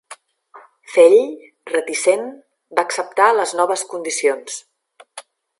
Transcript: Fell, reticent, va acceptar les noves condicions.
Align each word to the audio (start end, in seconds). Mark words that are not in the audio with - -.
Fell, 0.93 1.17
reticent, 1.75 2.25
va 2.79 2.87
acceptar 2.89 3.31
les 3.41 3.57
noves 3.63 3.87
condicions. 3.93 4.61